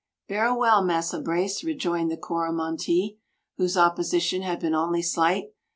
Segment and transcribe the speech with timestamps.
[0.27, 3.19] "Berra well, Massa Brace," rejoined the Coromantee,
[3.57, 5.51] whose opposition had been only slight.